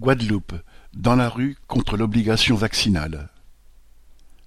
[0.00, 0.54] Guadeloupe,
[0.94, 3.28] dans la rue contre l'obligation vaccinale.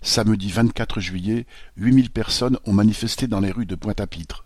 [0.01, 1.45] Samedi 24 juillet,
[1.77, 4.45] huit mille personnes ont manifesté dans les rues de Pointe-à-Pitre.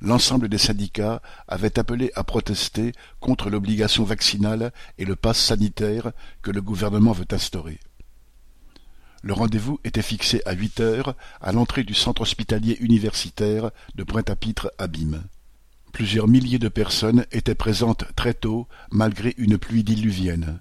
[0.00, 6.52] L'ensemble des syndicats avaient appelé à protester contre l'obligation vaccinale et le pass sanitaire que
[6.52, 7.80] le gouvernement veut instaurer.
[9.24, 14.70] Le rendez-vous était fixé à huit heures à l'entrée du centre hospitalier universitaire de Pointe-à-Pitre
[14.78, 15.24] Abîme.
[15.98, 20.60] Plusieurs milliers de personnes étaient présentes très tôt malgré une pluie diluvienne.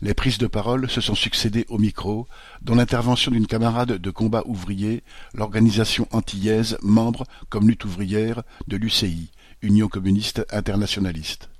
[0.00, 2.26] Les prises de parole se sont succédé au micro,
[2.60, 9.30] dont l'intervention d'une camarade de combat ouvrier, l'organisation antillaise membre comme lutte ouvrière de l'UCI,
[9.62, 11.50] Union communiste internationaliste.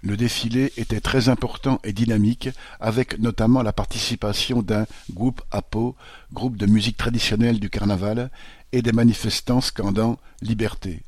[0.00, 2.48] Le défilé était très important et dynamique,
[2.80, 5.94] avec notamment la participation d'un groupe APO,
[6.32, 8.32] groupe de musique traditionnelle du carnaval,
[8.72, 11.04] et des manifestants scandant Liberté.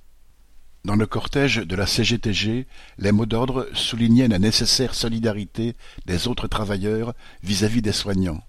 [0.84, 2.66] Dans le cortège de la CGTG,
[2.98, 8.42] les mots d'ordre soulignaient la nécessaire solidarité des autres travailleurs vis-à-vis des soignants.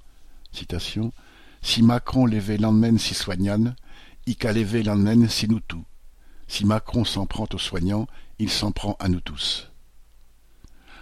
[1.61, 3.77] Si Macron levait l'emmène si soignane,
[4.27, 5.85] ica lever l'emmène si nous tout.
[6.49, 9.71] Si Macron s'en prend aux soignants, il s'en prend à nous tous.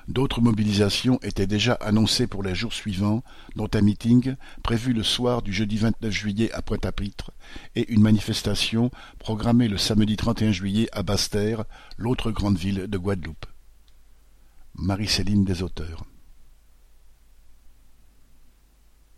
[0.07, 3.23] D'autres mobilisations étaient déjà annoncées pour les jours suivants,
[3.55, 7.31] dont un meeting prévu le soir du jeudi 29 juillet à Pointe-à-Pitre
[7.75, 11.63] et une manifestation programmée le samedi 31 juillet à Basse-Terre,
[11.97, 13.45] l'autre grande ville de Guadeloupe.
[14.75, 16.03] Marie-Céline des auteurs.